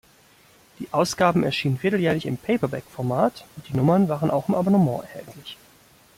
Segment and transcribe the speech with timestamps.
[0.79, 5.59] Die Ausgaben erschienen vierteljährlich im Paperback-Format, die Nummern waren auch im Abonnement erhältlich.